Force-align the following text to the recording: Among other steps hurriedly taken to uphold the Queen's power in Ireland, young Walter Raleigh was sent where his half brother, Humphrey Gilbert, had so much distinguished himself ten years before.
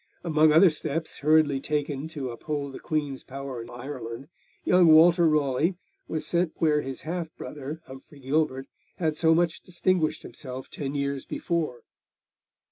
Among 0.23 0.51
other 0.51 0.71
steps 0.71 1.19
hurriedly 1.19 1.59
taken 1.61 2.07
to 2.07 2.31
uphold 2.31 2.73
the 2.73 2.79
Queen's 2.79 3.23
power 3.23 3.61
in 3.61 3.69
Ireland, 3.69 4.29
young 4.65 4.87
Walter 4.87 5.27
Raleigh 5.29 5.75
was 6.07 6.25
sent 6.25 6.53
where 6.55 6.81
his 6.81 7.01
half 7.01 7.29
brother, 7.37 7.83
Humphrey 7.85 8.19
Gilbert, 8.21 8.65
had 8.97 9.15
so 9.15 9.35
much 9.35 9.61
distinguished 9.61 10.23
himself 10.23 10.71
ten 10.71 10.95
years 10.95 11.23
before. 11.25 11.83